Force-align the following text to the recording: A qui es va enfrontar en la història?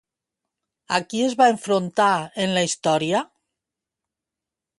A 0.97 0.99
qui 1.11 1.21
es 1.25 1.35
va 1.41 1.49
enfrontar 1.55 2.09
en 2.47 2.57
la 2.57 2.65
història? 2.71 3.23